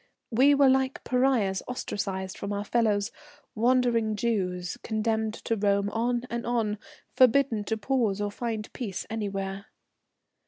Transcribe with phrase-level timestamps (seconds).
[0.31, 3.11] We were like pariahs ostracized from our fellows,
[3.53, 6.79] wandering Jews condemned to roam on and on,
[7.15, 9.67] forbidden to pause or find peace anywhere.